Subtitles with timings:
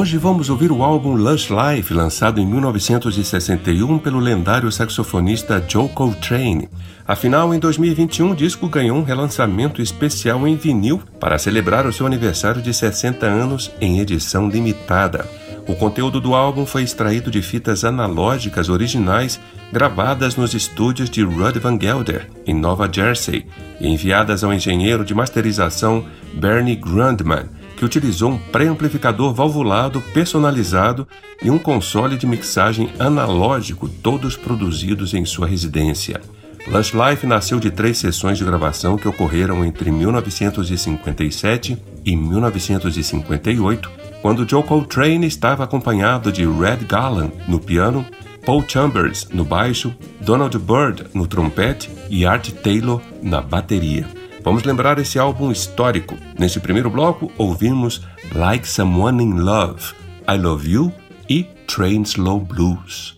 [0.00, 6.68] Hoje vamos ouvir o álbum Lush Life, lançado em 1961 pelo lendário saxofonista Joe Coltrane.
[7.04, 12.06] Afinal, em 2021, o disco ganhou um relançamento especial em vinil para celebrar o seu
[12.06, 15.28] aniversário de 60 anos em edição limitada.
[15.66, 19.40] O conteúdo do álbum foi extraído de fitas analógicas originais
[19.72, 23.46] gravadas nos estúdios de Rudd Van Gelder, em Nova Jersey,
[23.80, 26.04] e enviadas ao engenheiro de masterização
[26.34, 31.06] Bernie Grundman que utilizou um pré-amplificador valvulado personalizado
[31.40, 36.20] e um console de mixagem analógico, todos produzidos em sua residência.
[36.66, 43.90] Lush Life nasceu de três sessões de gravação que ocorreram entre 1957 e 1958,
[44.20, 48.04] quando Joe Coltrane estava acompanhado de Red Garland no piano,
[48.44, 54.06] Paul Chambers no baixo, Donald Byrd no trompete e Art Taylor na bateria.
[54.42, 56.16] Vamos lembrar esse álbum histórico.
[56.38, 58.02] Nesse primeiro bloco, ouvimos
[58.34, 59.94] Like Someone in Love,
[60.28, 60.92] I Love You
[61.28, 63.16] e Train Slow Blues.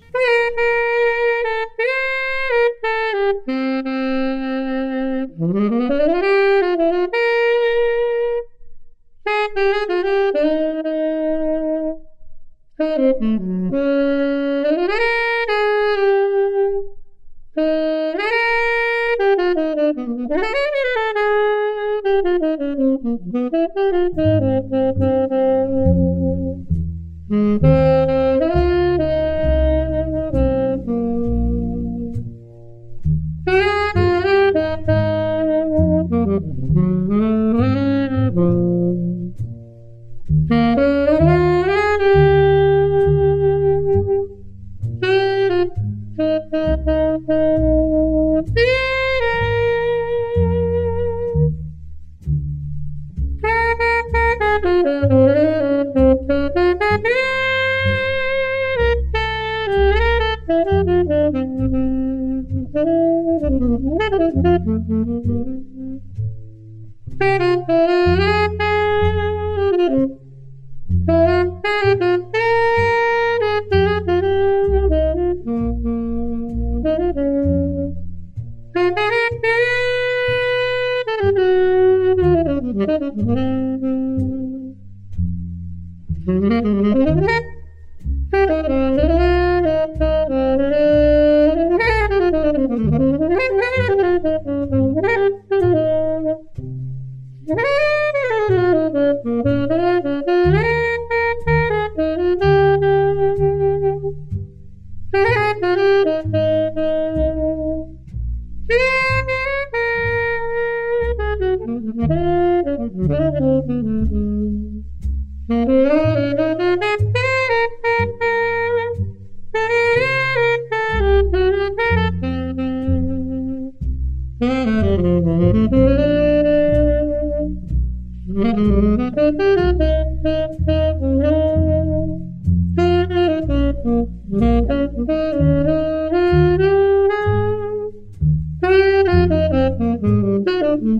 [27.31, 28.00] Thank you.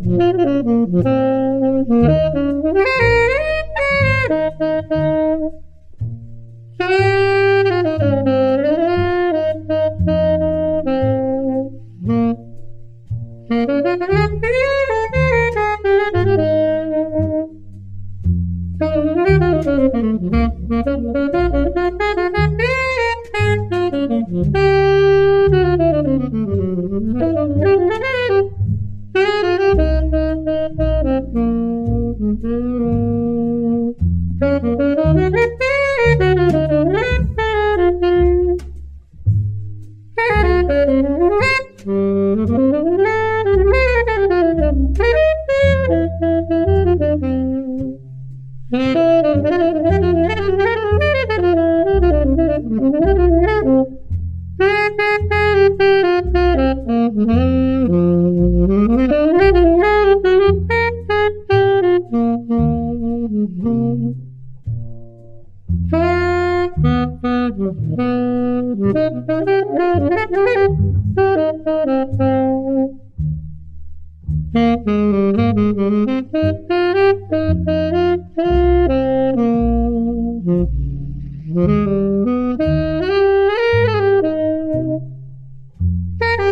[0.03, 1.30] Mm-hmm.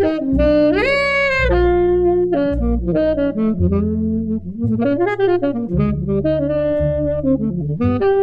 [0.00, 0.38] Thank
[8.02, 8.18] you.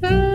[0.00, 0.27] Thank you.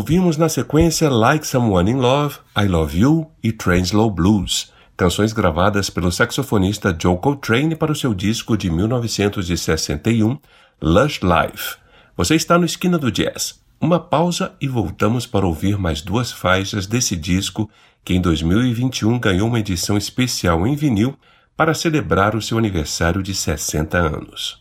[0.00, 5.90] Ouvimos na sequência Like Someone in Love, I Love You e Translow Blues, canções gravadas
[5.90, 10.38] pelo saxofonista Joe Coltrane para o seu disco de 1961,
[10.80, 11.76] Lush Life.
[12.16, 13.60] Você está no Esquina do Jazz.
[13.78, 17.68] Uma pausa e voltamos para ouvir mais duas faixas desse disco
[18.02, 21.14] que em 2021 ganhou uma edição especial em vinil
[21.54, 24.59] para celebrar o seu aniversário de 60 anos.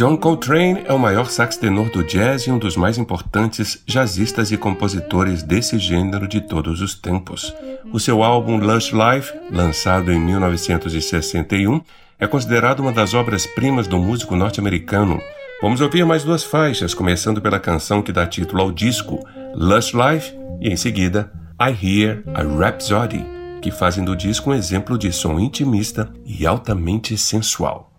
[0.00, 4.50] John Coltrane é o maior sax tenor do jazz e um dos mais importantes jazzistas
[4.50, 7.54] e compositores desse gênero de todos os tempos.
[7.92, 11.82] O seu álbum Lush Life, lançado em 1961,
[12.18, 15.20] é considerado uma das obras-primas do músico norte-americano.
[15.60, 19.22] Vamos ouvir mais duas faixas, começando pela canção que dá título ao disco,
[19.54, 20.32] Lush Life,
[20.62, 23.22] e em seguida, I Hear a Rhapsody,
[23.60, 27.89] que fazem do disco um exemplo de som intimista e altamente sensual.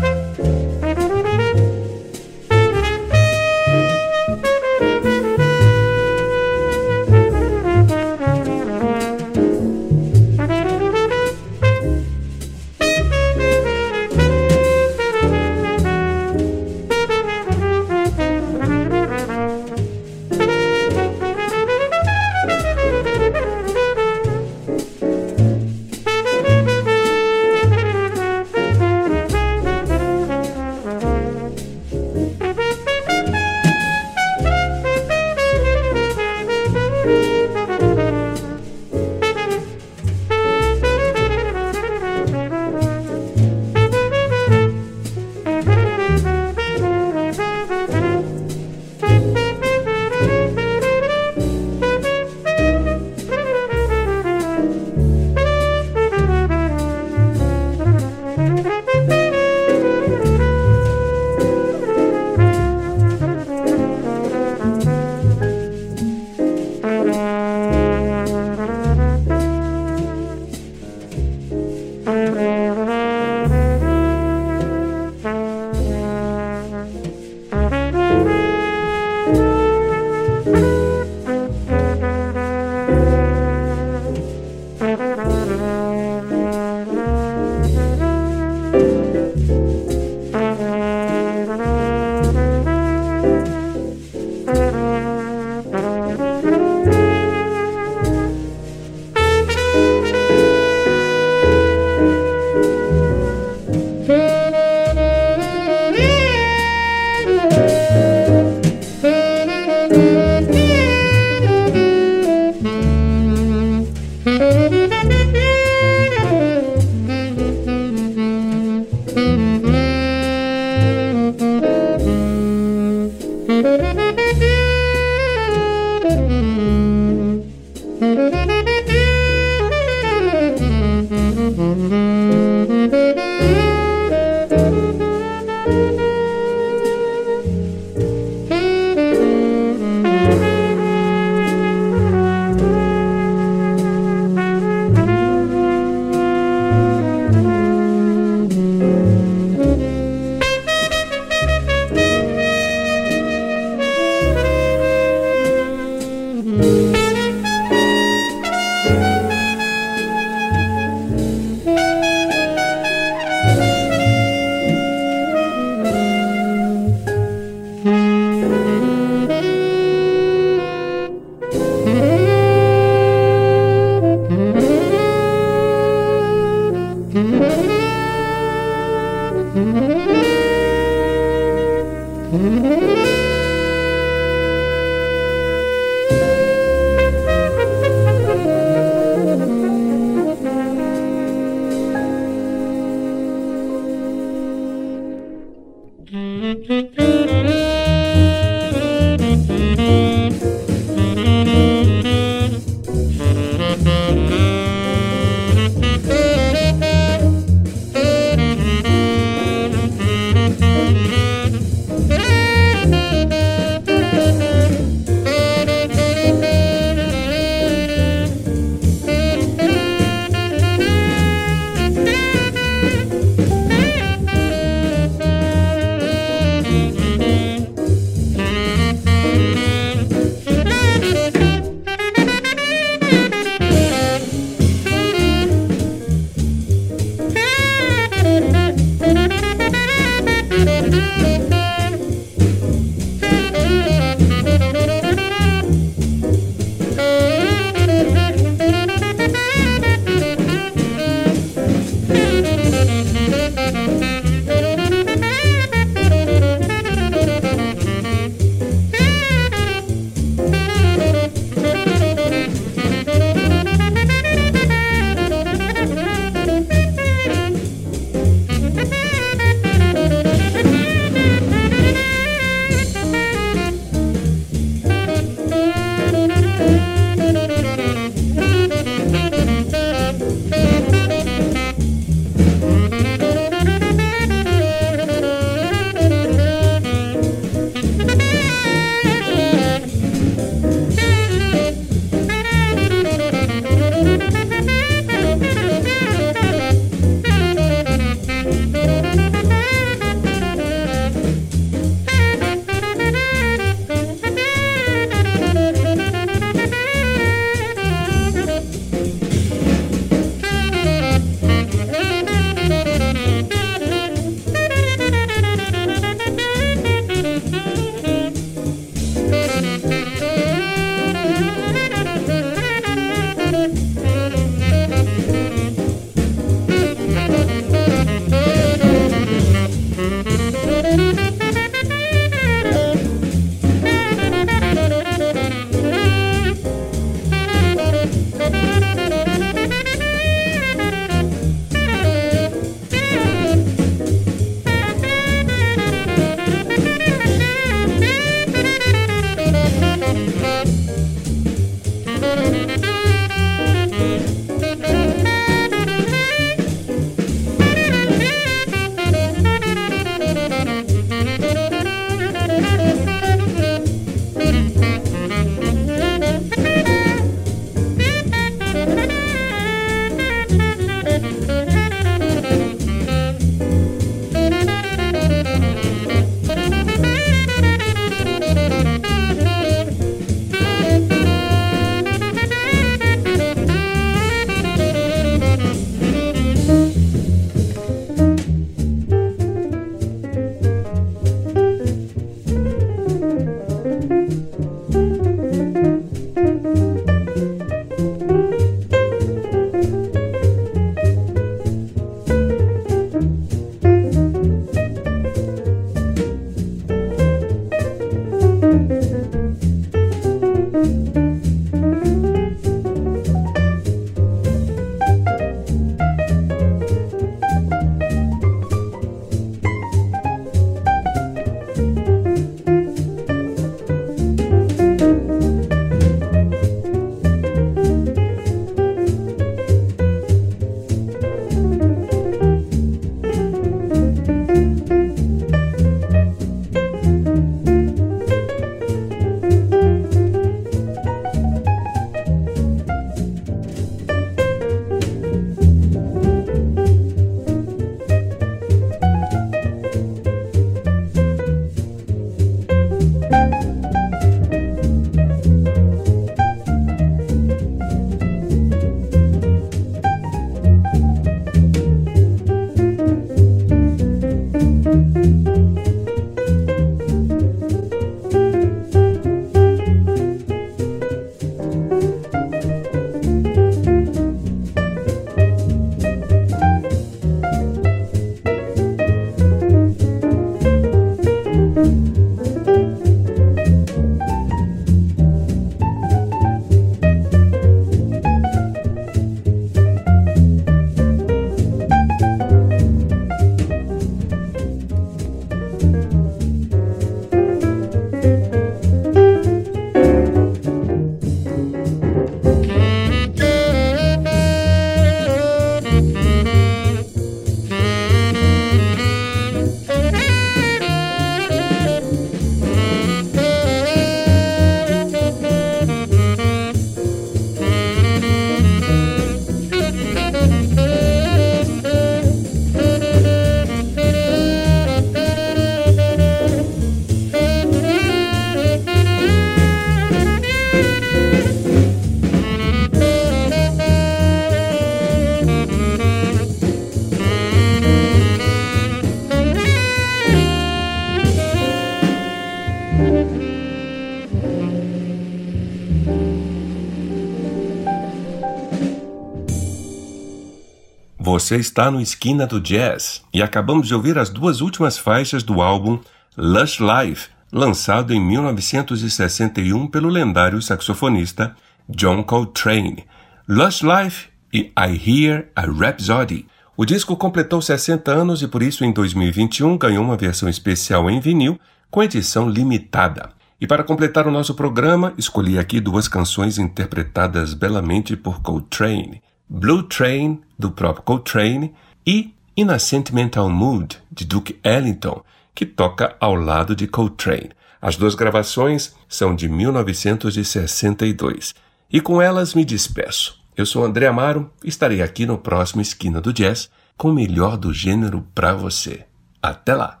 [551.44, 555.60] Você está no Esquina do Jazz e acabamos de ouvir as duas últimas faixas do
[555.60, 556.00] álbum
[556.38, 561.54] Lush Life, lançado em 1961 pelo lendário saxofonista
[561.86, 563.04] John Coltrane.
[563.46, 566.46] Lush Life e I Hear a Rhapsody.
[566.78, 571.20] O disco completou 60 anos e por isso em 2021 ganhou uma versão especial em
[571.20, 573.28] vinil com edição limitada.
[573.60, 579.82] E para completar o nosso programa, escolhi aqui duas canções interpretadas belamente por Coltrane: Blue
[579.82, 581.74] Train, do próprio Coltrane,
[582.06, 585.22] e In a Sentimental Mood, de Duke Ellington,
[585.54, 587.50] que toca ao lado de Coltrane.
[587.80, 591.54] As duas gravações são de 1962.
[591.92, 593.42] E com elas me despeço.
[593.56, 597.72] Eu sou André Amaro estarei aqui no próximo Esquina do Jazz com o melhor do
[597.72, 599.04] gênero para você.
[599.42, 600.00] Até lá!